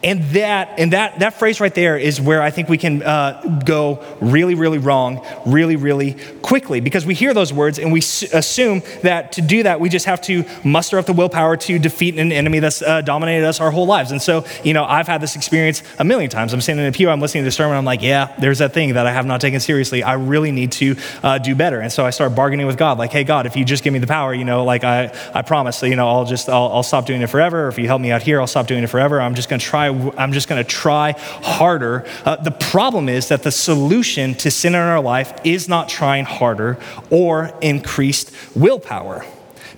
[0.04, 3.62] And that, and that, that phrase right there is where I think we can uh,
[3.64, 8.24] go really, really wrong, really, really quickly, because we hear those words and we s-
[8.34, 12.18] assume that to do that, we just have to muster up the willpower to defeat
[12.18, 14.12] an enemy that's uh, dominated us our whole lives.
[14.12, 16.52] And so, you know, I've had this experience a million times.
[16.52, 18.74] I'm sitting in a pew, I'm listening to the sermon, I'm like, yeah, there's that
[18.74, 20.02] thing that I have not taken seriously.
[20.02, 21.80] I really need to uh, do better.
[21.80, 24.00] And so I start bargaining with God, like, hey, God, if you just give me
[24.00, 27.06] the power, you know, like I, I promise, you know, I'll just, I'll, I'll stop
[27.06, 27.66] doing it forever.
[27.66, 29.22] Or if you help me out here, I'll stop doing it forever.
[29.22, 32.06] I'm just going to try I'm just going to try harder.
[32.26, 36.26] Uh, the problem is that the solution to sin in our life is not trying
[36.26, 36.78] harder
[37.10, 39.26] or increased willpower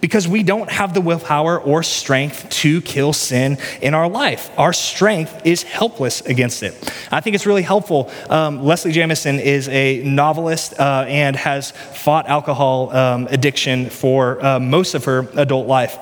[0.04, 4.52] because we don't have the willpower or strength to kill sin in our life.
[4.58, 6.73] Our strength is helpless against it.
[7.10, 8.12] I think it's really helpful.
[8.30, 14.60] Um, Leslie Jamison is a novelist uh, and has fought alcohol um, addiction for uh,
[14.60, 15.97] most of her adult life.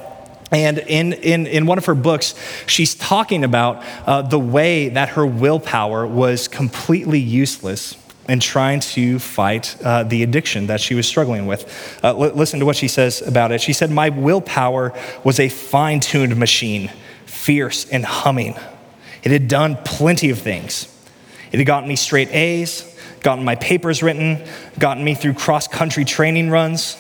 [0.52, 2.36] And in, in, in one of her books,
[2.68, 7.96] she's talking about uh, the way that her willpower was completely useless
[8.28, 12.00] in trying to fight uh, the addiction that she was struggling with.
[12.04, 13.62] Uh, l- listen to what she says about it.
[13.62, 16.92] She said, My willpower was a fine tuned machine,
[17.26, 18.56] fierce and humming.
[19.24, 20.88] It had done plenty of things.
[21.52, 24.46] It had gotten me straight A's, gotten my papers written,
[24.80, 26.98] gotten me through cross country training runs.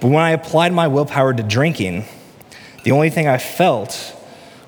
[0.00, 2.04] But when I applied my willpower to drinking,
[2.84, 4.16] the only thing I felt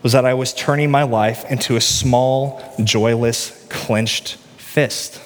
[0.03, 5.20] was that I was turning my life into a small, joyless, clenched fist.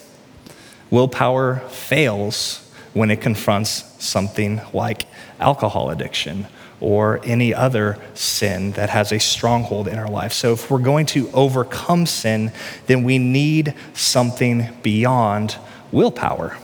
[0.91, 5.07] Willpower fails when it confronts something like
[5.41, 6.47] alcohol addiction
[6.81, 10.33] or any other sin that has a stronghold in our life.
[10.33, 12.53] So, if we're going to overcome sin,
[12.87, 15.57] then we need something beyond
[15.91, 16.57] willpower.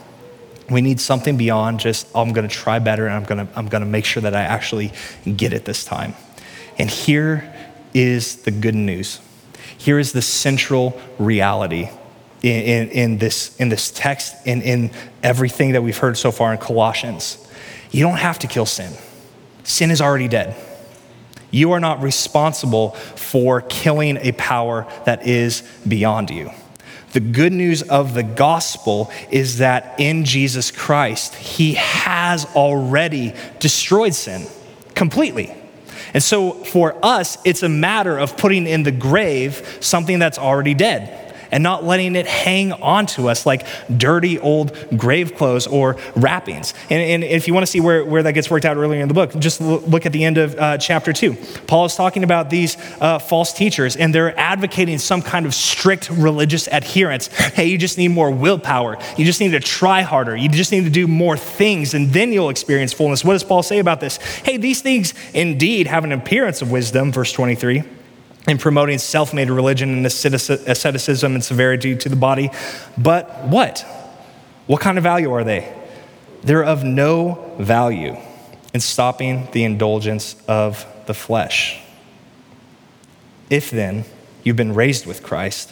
[0.69, 3.67] We need something beyond just, I'm going to try better and I'm going to, I'm
[3.67, 4.91] going to make sure that I actually
[5.35, 6.15] get it this time.
[6.77, 7.53] And here
[7.93, 9.19] is the good news.
[9.77, 11.89] Here is the central reality
[12.41, 14.91] in, in, in this, in this text and in
[15.23, 17.45] everything that we've heard so far in Colossians.
[17.91, 18.93] You don't have to kill sin,
[19.63, 20.55] sin is already dead.
[21.51, 26.51] You are not responsible for killing a power that is beyond you.
[27.15, 34.13] The good news of the gospel is that in Jesus Christ, he has already destroyed
[34.13, 34.45] sin
[34.95, 35.55] completely.
[36.13, 40.73] And so for us, it's a matter of putting in the grave something that's already
[40.73, 41.24] dead
[41.55, 43.65] and not letting it hang onto us like
[43.97, 46.73] dirty old grave clothes or wrappings.
[46.89, 49.07] And, and if you want to see where, where that gets worked out earlier in
[49.07, 51.35] the book, just look at the end of uh, chapter two.
[51.65, 56.09] Paul is talking about these uh, false teachers, and they're advocating some kind of strict
[56.09, 57.27] religious adherence.
[57.27, 58.97] Hey, you just need more willpower.
[59.15, 60.35] You just need to try harder.
[60.35, 63.23] You just need to do more things, and then you'll experience fullness.
[63.23, 64.17] What does Paul say about this?
[64.17, 67.83] Hey, these things indeed have an appearance of wisdom, verse 23
[68.47, 72.49] in promoting self made religion and asceticism and severity to the body.
[72.97, 73.85] But what?
[74.67, 75.73] What kind of value are they?
[76.43, 78.17] They're of no value
[78.73, 81.79] in stopping the indulgence of the flesh.
[83.49, 84.05] If then
[84.43, 85.71] you've been raised with Christ,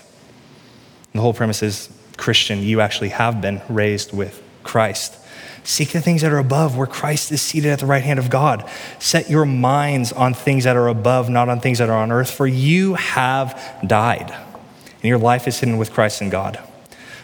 [1.14, 5.16] the whole premise is Christian, you actually have been raised with Christ.
[5.63, 8.30] Seek the things that are above, where Christ is seated at the right hand of
[8.30, 8.69] God.
[8.99, 12.30] Set your minds on things that are above, not on things that are on earth,
[12.30, 16.58] for you have died, and your life is hidden with Christ in God.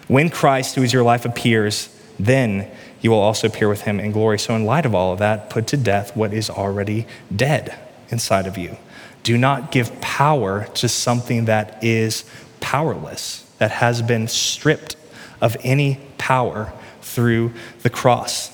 [0.08, 2.70] When Christ, who is your life, appears, then
[3.02, 4.40] you will also appear with him in glory.
[4.40, 7.78] So, in light of all of that, put to death what is already dead
[8.10, 8.78] inside of you.
[9.24, 12.24] Do not give power to something that is
[12.62, 14.96] powerless, that has been stripped
[15.42, 16.74] of any power
[17.20, 17.52] through
[17.84, 18.50] the cross.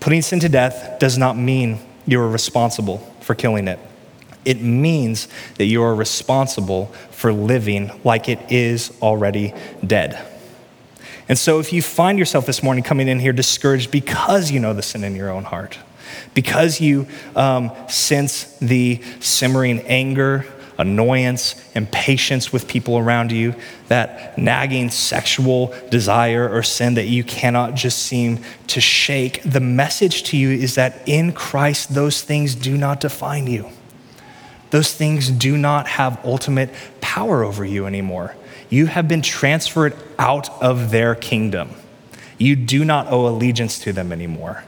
[0.00, 3.78] Putting sin to death does not mean you are responsible for killing it.
[4.46, 9.52] It means that you are responsible for living like it is already
[9.86, 10.26] dead.
[11.28, 14.72] And so, if you find yourself this morning coming in here discouraged because you know
[14.72, 15.78] the sin in your own heart,
[16.32, 20.46] because you um, sense the simmering anger
[20.80, 23.54] annoyance, impatience with people around you,
[23.88, 30.22] that nagging sexual desire or sin that you cannot just seem to shake, the message
[30.24, 33.68] to you is that in Christ, those things do not define you.
[34.70, 38.36] Those things do not have ultimate power over you anymore.
[38.68, 41.70] You have been transferred out of their kingdom.
[42.38, 44.64] You do not owe allegiance to them anymore.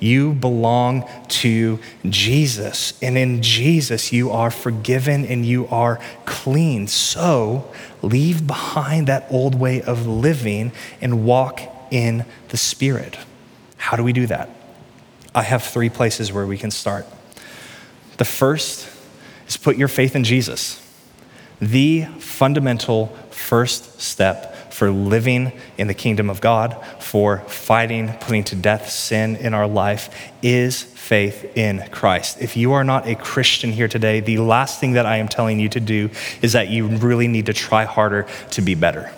[0.00, 2.94] You belong to Jesus.
[3.02, 6.88] And in Jesus, you are forgiven and you are clean.
[6.88, 7.70] So
[8.02, 11.60] leave behind that old way of living and walk
[11.90, 13.18] in the Spirit.
[13.76, 14.48] How do we do that?
[15.34, 17.06] I have three places where we can start.
[18.16, 18.88] The first
[19.46, 20.80] is put your faith in Jesus.
[21.60, 28.54] the fundamental first step for living in the kingdom of God, for fighting, putting to
[28.54, 32.40] death sin in our life, is faith in Christ.
[32.40, 35.58] If you are not a Christian here today, the last thing that I am telling
[35.58, 39.10] you to do is that you really need to try harder to be better.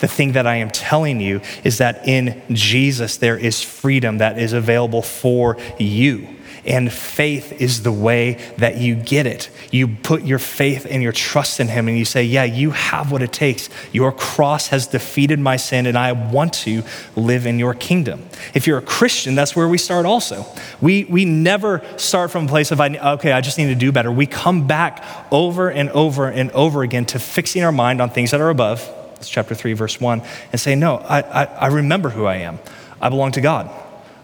[0.00, 4.38] The thing that I am telling you is that in Jesus there is freedom that
[4.38, 6.28] is available for you.
[6.64, 9.50] And faith is the way that you get it.
[9.70, 13.10] You put your faith and your trust in Him and you say, Yeah, you have
[13.10, 13.68] what it takes.
[13.92, 16.82] Your cross has defeated my sin and I want to
[17.16, 18.26] live in your kingdom.
[18.54, 20.44] If you're a Christian, that's where we start also.
[20.80, 24.12] We, we never start from a place of, okay, I just need to do better.
[24.12, 28.30] We come back over and over and over again to fixing our mind on things
[28.32, 28.88] that are above.
[29.14, 32.58] That's chapter 3, verse 1, and say, No, I, I, I remember who I am.
[33.00, 33.70] I belong to God.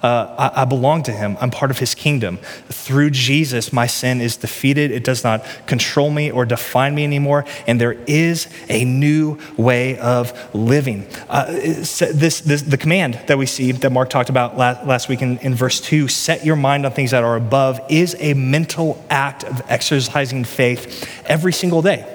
[0.03, 1.37] Uh, I, I, belong to him.
[1.41, 2.37] I'm part of his kingdom.
[2.69, 4.91] Through Jesus, my sin is defeated.
[4.91, 7.45] It does not control me or define me anymore.
[7.67, 11.07] And there is a new way of living.
[11.29, 15.23] Uh, this, this, the command that we see that Mark talked about last, last week
[15.23, 19.03] in, in verse 2 set your mind on things that are above is a mental
[19.09, 22.13] act of exercising faith every single day.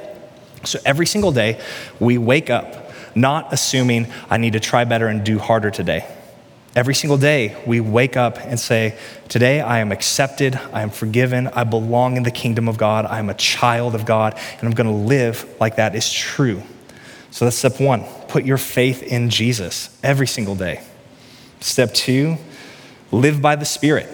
[0.63, 1.60] So every single day,
[2.00, 6.08] we wake up not assuming I need to try better and do harder today.
[6.73, 11.47] Every single day, we wake up and say, Today I am accepted, I am forgiven,
[11.47, 14.71] I belong in the kingdom of God, I am a child of God, and I'm
[14.71, 16.63] gonna live like that is true.
[17.29, 20.81] So that's step one put your faith in Jesus every single day.
[21.60, 22.38] Step two,
[23.12, 24.07] live by the Spirit.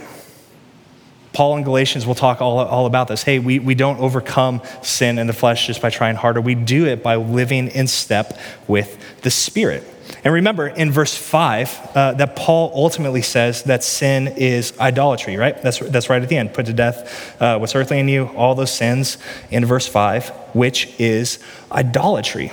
[1.34, 3.22] Paul in Galatians will talk all, all about this.
[3.22, 6.42] Hey, we, we don't overcome sin in the flesh just by trying harder.
[6.42, 9.84] We do it by living in step with the Spirit.
[10.28, 15.56] And remember in verse 5 uh, that Paul ultimately says that sin is idolatry, right?
[15.62, 16.54] That's, that's right at the end.
[16.54, 19.20] Put to death uh, what's earthly in you, all those sins
[19.52, 21.40] in verse 5, which is
[21.72, 22.52] idolatry,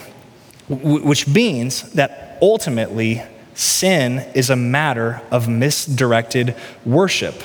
[0.69, 6.55] w- which means that ultimately sin is a matter of misdirected
[6.87, 7.43] worship.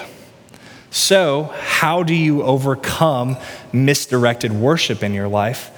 [0.91, 3.35] So, how do you overcome
[3.73, 5.71] misdirected worship in your life?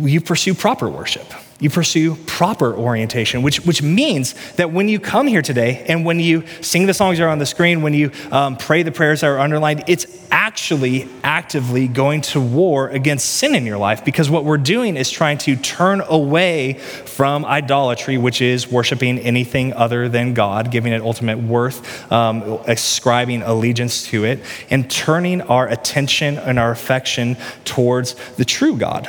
[0.00, 5.26] You pursue proper worship you pursue proper orientation, which, which means that when you come
[5.26, 8.12] here today and when you sing the songs that are on the screen, when you
[8.30, 13.56] um, pray the prayers that are underlined, it's actually actively going to war against sin
[13.56, 18.40] in your life because what we're doing is trying to turn away from idolatry, which
[18.40, 24.38] is worshiping anything other than God, giving it ultimate worth, um, ascribing allegiance to it,
[24.70, 29.08] and turning our attention and our affection towards the true God,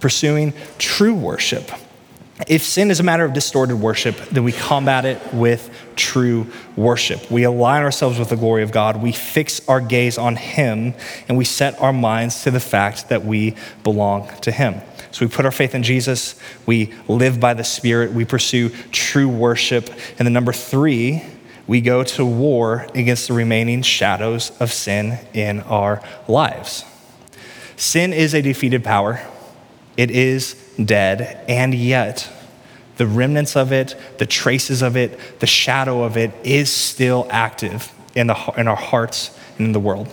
[0.00, 1.70] pursuing true worship.
[2.46, 7.30] If sin is a matter of distorted worship, then we combat it with true worship.
[7.30, 9.02] We align ourselves with the glory of God.
[9.02, 10.94] We fix our gaze on Him,
[11.28, 14.82] and we set our minds to the fact that we belong to Him.
[15.10, 16.34] So we put our faith in Jesus,
[16.66, 19.88] we live by the Spirit, we pursue true worship.
[20.18, 21.22] And then, number three,
[21.66, 26.84] we go to war against the remaining shadows of sin in our lives.
[27.76, 29.20] Sin is a defeated power,
[29.96, 30.54] it is
[30.84, 32.28] dead, and yet
[32.96, 37.92] the remnants of it, the traces of it, the shadow of it is still active
[38.14, 40.08] in, the, in our hearts and in the world,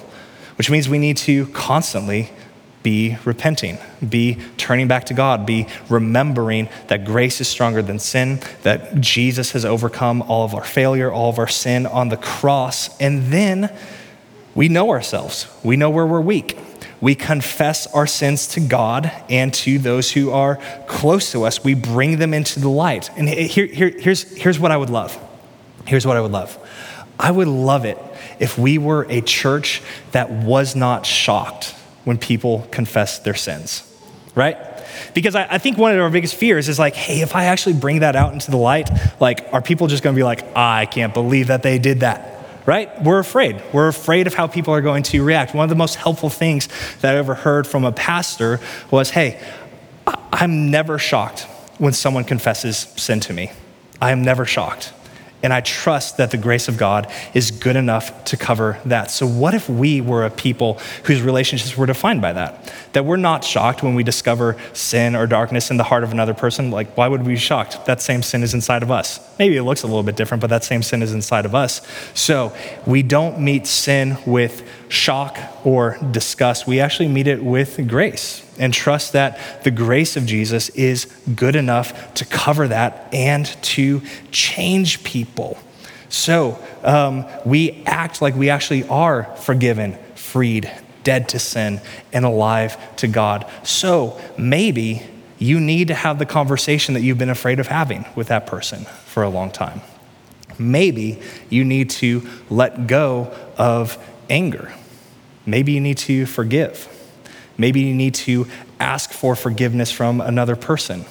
[0.57, 2.31] which means we need to constantly
[2.83, 8.39] be repenting, be turning back to God, be remembering that grace is stronger than sin,
[8.63, 12.97] that Jesus has overcome all of our failure, all of our sin on the cross,
[12.99, 13.71] and then
[14.55, 15.47] we know ourselves.
[15.63, 16.57] We know where we're weak
[17.01, 21.63] we confess our sins to God and to those who are close to us.
[21.63, 23.09] We bring them into the light.
[23.17, 25.17] And here, here, here's, here's what I would love.
[25.87, 26.57] Here's what I would love.
[27.19, 27.97] I would love it
[28.39, 33.83] if we were a church that was not shocked when people confess their sins,
[34.35, 34.57] right?
[35.13, 37.73] Because I, I, think one of our biggest fears is like, hey, if I actually
[37.73, 40.85] bring that out into the light, like, are people just gonna be like, ah, I
[40.85, 42.40] can't believe that they did that?
[42.65, 43.02] Right?
[43.02, 43.62] We're afraid.
[43.74, 45.54] We're afraid of how people are going to react.
[45.54, 46.67] One of the most helpful things
[47.02, 49.41] that I ever heard from a pastor was hey,
[50.06, 51.41] I'm never shocked
[51.78, 53.52] when someone confesses sin to me.
[54.02, 54.93] I am never shocked.
[55.43, 59.10] And I trust that the grace of God is good enough to cover that.
[59.12, 62.73] So, what if we were a people whose relationships were defined by that?
[62.93, 66.34] That we're not shocked when we discover sin or darkness in the heart of another
[66.34, 66.72] person?
[66.72, 67.86] Like, why would we be shocked?
[67.86, 69.20] That same sin is inside of us.
[69.39, 71.82] Maybe it looks a little bit different, but that same sin is inside of us.
[72.13, 72.55] So,
[72.86, 76.68] we don't meet sin with shock or disgust.
[76.68, 81.56] We actually meet it with grace and trust that the grace of Jesus is good
[81.56, 85.58] enough to cover that and to change people.
[86.10, 90.70] So um, we act like we actually are forgiven, freed,
[91.04, 91.82] dead to sin
[92.14, 93.49] and alive to God.
[93.64, 95.04] So maybe
[95.39, 98.86] you need to have the conversation that you've been afraid of having with that person
[99.06, 99.82] for a long time.
[100.60, 103.97] Maybe you need to let go of
[104.30, 104.72] anger.
[105.45, 106.88] Maybe you need to forgive.
[107.62, 108.47] Maybe you need to
[108.80, 111.05] ask for forgiveness from another person.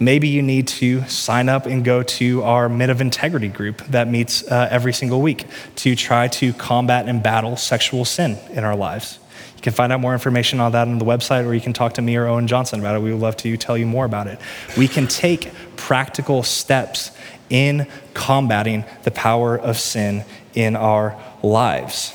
[0.00, 4.08] Maybe you need to sign up and go to our Men of Integrity group that
[4.08, 8.74] meets uh, every single week to try to combat and battle sexual sin in our
[8.74, 9.20] lives.
[9.54, 11.94] You can find out more information on that on the website, or you can talk
[11.94, 13.02] to me or Owen Johnson about it.
[13.02, 14.40] We would love to tell you more about it.
[14.76, 17.12] We can take practical steps
[17.48, 22.12] in combating the power of sin in our lives.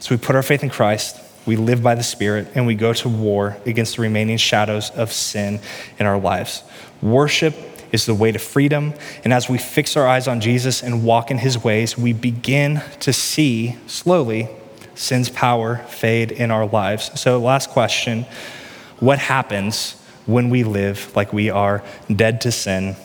[0.00, 2.92] So we put our faith in Christ, we live by the Spirit, and we go
[2.92, 5.60] to war against the remaining shadows of sin
[5.98, 6.62] in our lives.
[7.00, 7.54] Worship
[7.92, 8.94] is the way to freedom.
[9.24, 12.82] And as we fix our eyes on Jesus and walk in his ways, we begin
[13.00, 14.48] to see slowly
[14.94, 17.18] sin's power fade in our lives.
[17.20, 18.24] So, last question
[18.98, 19.92] What happens
[20.26, 21.84] when we live like we are
[22.14, 22.96] dead to sin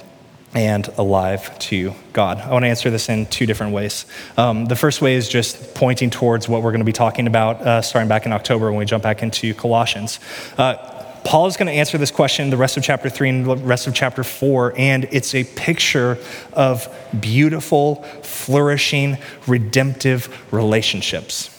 [0.53, 2.39] and alive to God.
[2.39, 4.05] I want to answer this in two different ways.
[4.37, 7.61] Um, the first way is just pointing towards what we're going to be talking about
[7.61, 10.19] uh, starting back in October when we jump back into Colossians.
[10.57, 10.75] Uh,
[11.23, 13.87] Paul is going to answer this question the rest of chapter three and the rest
[13.87, 16.17] of chapter four, and it's a picture
[16.53, 21.49] of beautiful, flourishing, redemptive relationships.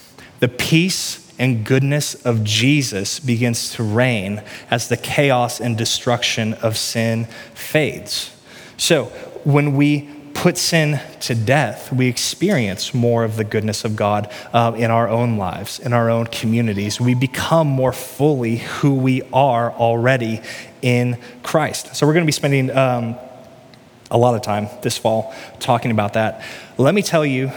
[0.40, 6.76] The peace and goodness of Jesus begins to reign as the chaos and destruction of
[6.76, 8.30] sin fades.
[8.82, 9.04] So
[9.44, 14.72] when we put sin to death, we experience more of the goodness of God uh,
[14.76, 17.00] in our own lives, in our own communities.
[17.00, 20.40] We become more fully who we are already
[20.82, 21.94] in Christ.
[21.94, 23.14] So we're going to be spending um,
[24.10, 26.44] a lot of time this fall talking about that.
[26.76, 27.52] Let me tell you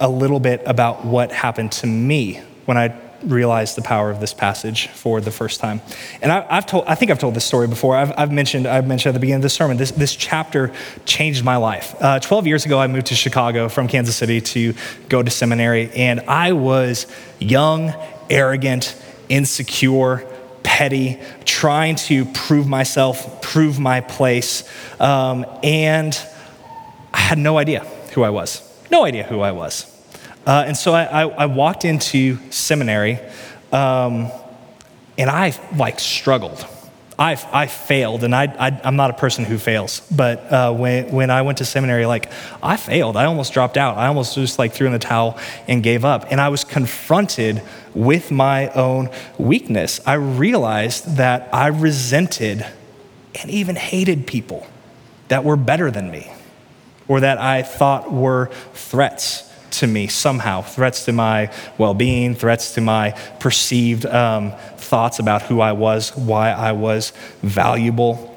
[0.00, 2.88] a little bit about what happened to me when I
[3.24, 5.80] realized the power of this passage for the first time.
[6.22, 7.96] And I, have told, I think I've told this story before.
[7.96, 10.72] I've, I've, mentioned, I've mentioned at the beginning of the sermon, this, this chapter
[11.04, 11.94] changed my life.
[12.00, 14.74] Uh, 12 years ago, I moved to Chicago from Kansas City to
[15.08, 17.06] go to seminary, and I was
[17.38, 17.92] young,
[18.30, 20.26] arrogant, insecure,
[20.62, 24.68] petty, trying to prove myself, prove my place,
[25.00, 26.20] um, and
[27.12, 27.80] I had no idea
[28.12, 28.62] who I was.
[28.90, 29.97] No idea who I was.
[30.46, 33.18] Uh, and so I, I, I, walked into seminary
[33.70, 34.30] um,
[35.18, 36.66] and I like struggled.
[37.18, 40.00] I, I failed, and I, I, am not a person who fails.
[40.08, 42.30] But uh, when, when I went to seminary, like
[42.62, 43.16] I failed.
[43.16, 43.98] I almost dropped out.
[43.98, 45.36] I almost just like threw in the towel
[45.66, 46.26] and gave up.
[46.30, 47.60] And I was confronted
[47.92, 50.00] with my own weakness.
[50.06, 52.64] I realized that I resented
[53.34, 54.66] and even hated people
[55.26, 56.30] that were better than me
[57.08, 62.74] or that I thought were threats to me somehow threats to my well being, threats
[62.74, 63.10] to my
[63.40, 67.12] perceived um, thoughts about who I was, why I was
[67.42, 68.34] valuable.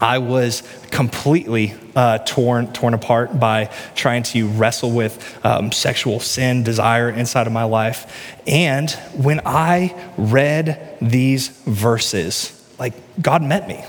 [0.00, 6.62] I was completely uh, torn, torn apart by trying to wrestle with um, sexual sin,
[6.62, 8.38] desire inside of my life.
[8.46, 13.84] And when I read these verses, like God met me.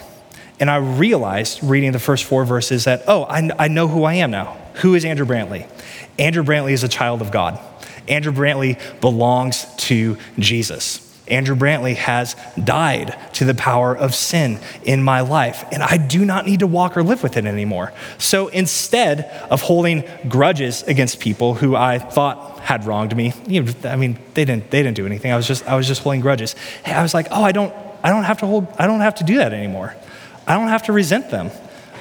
[0.59, 4.13] And I realized reading the first four verses that, oh, I, I know who I
[4.15, 4.57] am now.
[4.75, 5.67] Who is Andrew Brantley?
[6.17, 7.59] Andrew Brantley is a child of God.
[8.07, 11.01] Andrew Brantley belongs to Jesus.
[11.27, 16.23] Andrew Brantley has died to the power of sin in my life, and I do
[16.23, 17.93] not need to walk or live with it anymore.
[18.19, 23.73] So instead of holding grudges against people who I thought had wronged me, you know,
[23.85, 25.31] I mean, they didn't, they didn't do anything.
[25.31, 26.55] I was just, I was just holding grudges.
[26.85, 29.23] I was like, oh, I don't, I don't have to hold, I don't have to
[29.23, 29.95] do that anymore.
[30.45, 31.49] I don't have to resent them.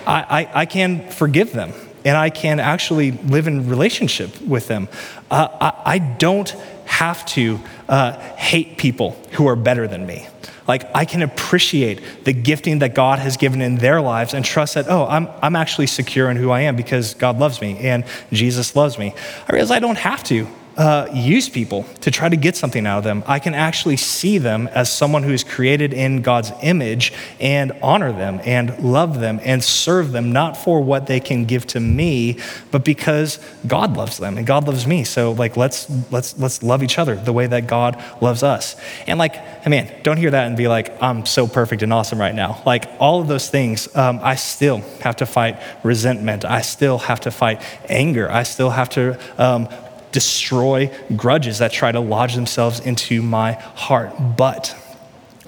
[0.07, 1.73] I, I, I can forgive them
[2.05, 4.89] and I can actually live in relationship with them.
[5.31, 6.51] Uh, I, I, don't
[6.85, 10.27] have to uh, hate people who are better than me.
[10.67, 14.75] Like, I can appreciate the gifting that God has given in their lives and trust
[14.75, 18.05] that, oh, I'm, I'm actually secure in who I am because God loves me and
[18.33, 19.15] Jesus loves me.
[19.49, 20.47] I realize I don't have to
[20.77, 23.23] uh, use people to try to get something out of them.
[23.27, 28.13] I can actually see them as someone who is created in God's image and honor
[28.13, 32.39] them and love them and serve them, not for what they can give to me,
[32.71, 35.05] but because God loves them and God loves me.
[35.05, 38.77] So like let's let's let's love each other the way that God loves us.
[39.07, 42.21] And like, I mean, don't hear that and be like, I'm so perfect and awesome
[42.21, 42.63] right now.
[42.67, 46.45] Like all of those things, um, I still have to fight resentment.
[46.45, 48.31] I still have to fight anger.
[48.31, 49.69] I still have to um,
[50.15, 54.15] destroy grudges that try to lodge themselves into my heart.
[54.37, 54.75] But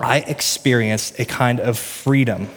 [0.01, 2.49] I experienced a kind of freedom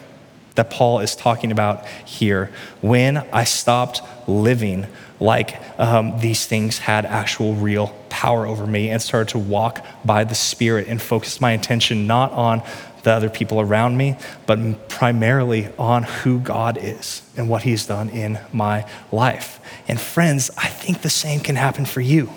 [0.55, 2.51] that Paul is talking about here
[2.81, 4.87] when I stopped living
[5.19, 10.23] like um, these things had actual real power over me and started to walk by
[10.23, 12.63] the Spirit and focus my attention not on
[13.03, 18.09] the other people around me, but primarily on who God is and what He's done
[18.09, 19.58] in my life.
[19.89, 22.29] And friends, I think the same can happen for you.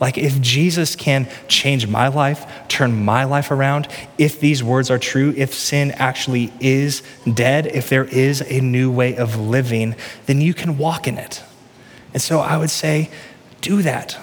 [0.00, 4.98] Like, if Jesus can change my life, turn my life around, if these words are
[4.98, 9.94] true, if sin actually is dead, if there is a new way of living,
[10.26, 11.42] then you can walk in it.
[12.12, 13.10] And so I would say,
[13.62, 14.18] do that.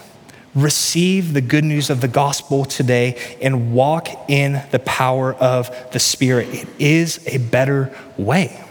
[0.54, 6.00] Receive the good news of the gospel today and walk in the power of the
[6.00, 6.50] Spirit.
[6.50, 8.64] It is a better way.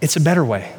[0.00, 0.74] It's a better way.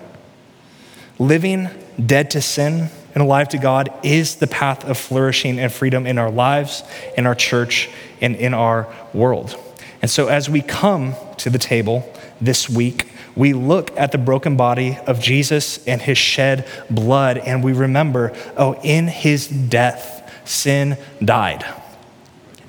[1.20, 1.70] Living
[2.04, 6.18] dead to sin and alive to God is the path of flourishing and freedom in
[6.18, 6.84] our lives,
[7.18, 7.89] in our church,
[8.22, 9.58] and in our world.
[10.02, 14.58] And so, as we come to the table this week, we look at the broken
[14.58, 20.98] body of Jesus and his shed blood, and we remember oh, in his death, sin
[21.24, 21.66] died.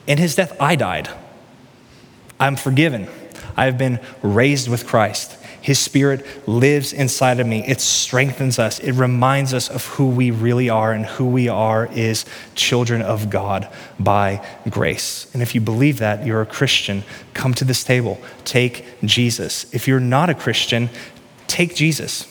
[0.06, 1.10] In his death, I died.
[2.40, 3.08] I'm forgiven.
[3.56, 5.37] I have been raised with Christ.
[5.60, 7.66] His Spirit lives inside of me.
[7.66, 8.78] It strengthens us.
[8.78, 13.28] It reminds us of who we really are, and who we are is children of
[13.30, 15.26] God by grace.
[15.32, 17.02] And if you believe that, you're a Christian,
[17.34, 18.18] come to this table.
[18.44, 19.72] Take Jesus.
[19.74, 20.90] If you're not a Christian,
[21.46, 22.26] take Jesus.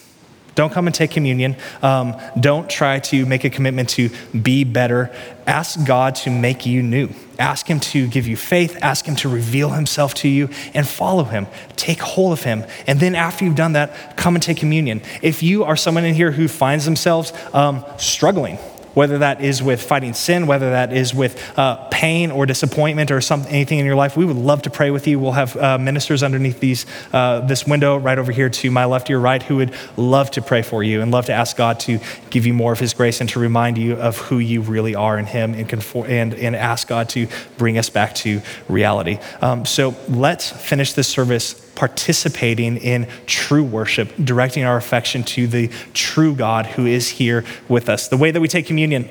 [0.58, 1.56] Don't come and take communion.
[1.84, 5.12] Um, don't try to make a commitment to be better.
[5.46, 7.10] Ask God to make you new.
[7.38, 8.76] Ask Him to give you faith.
[8.82, 11.46] Ask Him to reveal Himself to you and follow Him.
[11.76, 12.64] Take hold of Him.
[12.88, 15.04] And then after you've done that, come and take communion.
[15.22, 18.58] If you are someone in here who finds themselves um, struggling,
[18.98, 23.22] whether that is with fighting sin, whether that is with uh, pain or disappointment or
[23.22, 25.20] some, anything in your life, we would love to pray with you.
[25.20, 29.08] We'll have uh, ministers underneath these, uh, this window right over here to my left,
[29.08, 32.00] your right, who would love to pray for you and love to ask God to
[32.32, 35.20] give you more of His grace and to remind you of who you really are
[35.20, 37.28] in Him and, conform, and, and ask God to
[37.60, 39.20] bring us back to reality.
[39.44, 45.68] Um, so let's finish this service participating in true worship, directing our affection to the
[45.94, 48.08] true God who is here with us.
[48.08, 49.08] The way that we take communion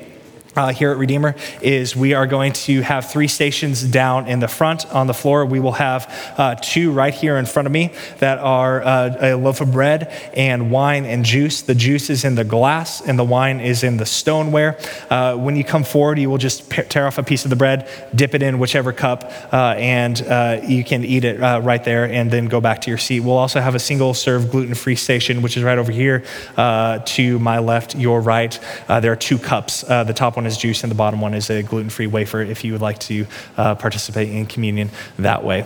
[0.57, 4.47] uh, here at Redeemer is we are going to have three stations down in the
[4.47, 5.45] front on the floor.
[5.45, 9.33] We will have uh, two right here in front of me that are uh, a
[9.35, 11.61] loaf of bread and wine and juice.
[11.61, 14.79] The juice is in the glass and the wine is in the stoneware.
[15.09, 17.89] Uh, when you come forward, you will just tear off a piece of the bread,
[18.15, 22.31] dip it in whichever cup, uh, and uh, you can eat it right there and
[22.31, 23.19] then go back to your seat.
[23.19, 26.23] We'll also have a single serve gluten free station, which is right over here
[26.55, 28.59] to my left, your right.
[28.87, 29.81] there are two cups.
[29.81, 32.63] the top one is juice, and the bottom one is a gluten free wafer if
[32.63, 33.27] you would like to
[33.57, 34.89] uh, participate in communion
[35.19, 35.65] that way.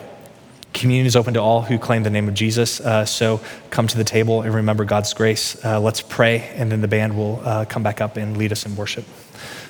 [0.73, 2.79] Communion is open to all who claim the name of Jesus.
[2.79, 5.63] Uh, so come to the table and remember God's grace.
[5.63, 8.65] Uh, let's pray, and then the band will uh, come back up and lead us
[8.65, 9.05] in worship.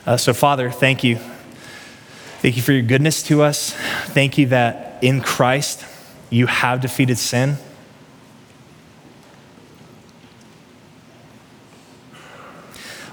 [0.06, 1.18] Uh, so, Father, thank you.
[2.42, 3.74] Thank you for your goodness to us.
[4.08, 5.86] Thank you that in Christ
[6.30, 7.58] you have defeated sin.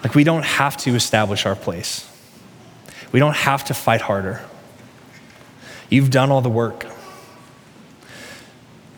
[0.03, 2.09] Like, we don't have to establish our place,
[3.12, 4.42] we don't have to fight harder.
[5.90, 6.86] You've done all the work.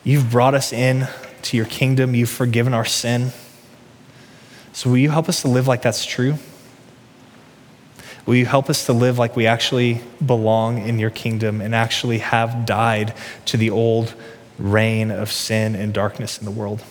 [0.02, 1.06] You've brought us in
[1.42, 2.14] to your kingdom.
[2.16, 3.30] You've forgiven our sin.
[4.72, 6.34] So, will you help us to live like that's true?
[8.26, 12.18] Will you help us to live like we actually belong in your kingdom and actually
[12.18, 13.14] have died
[13.46, 14.14] to the old
[14.58, 16.82] reign of sin and darkness in the world?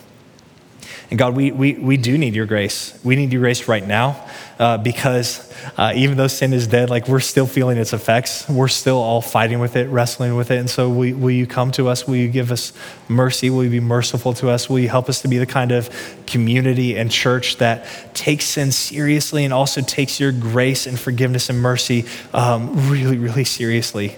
[1.09, 2.99] And God, we, we, we do need your grace.
[3.03, 4.27] We need your grace right now
[4.59, 8.47] uh, because uh, even though sin is dead, like we're still feeling its effects.
[8.47, 10.59] We're still all fighting with it, wrestling with it.
[10.59, 12.07] And so, will, will you come to us?
[12.07, 12.73] Will you give us
[13.07, 13.49] mercy?
[13.49, 14.69] Will you be merciful to us?
[14.69, 15.89] Will you help us to be the kind of
[16.27, 21.61] community and church that takes sin seriously and also takes your grace and forgiveness and
[21.61, 24.15] mercy um, really, really seriously?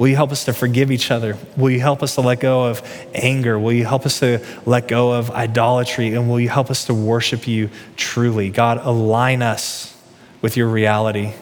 [0.00, 1.36] Will you help us to forgive each other?
[1.58, 2.82] Will you help us to let go of
[3.14, 3.58] anger?
[3.58, 6.14] Will you help us to let go of idolatry?
[6.14, 8.48] And will you help us to worship you truly?
[8.48, 9.94] God, align us
[10.40, 11.34] with your reality.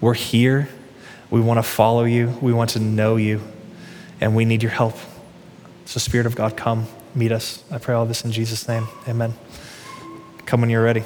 [0.00, 0.68] We're here.
[1.30, 2.36] We want to follow you.
[2.42, 3.40] We want to know you.
[4.20, 4.96] And we need your help.
[5.84, 7.62] So, Spirit of God, come meet us.
[7.70, 8.88] I pray all this in Jesus' name.
[9.06, 9.32] Amen.
[10.44, 11.04] Come when you're ready.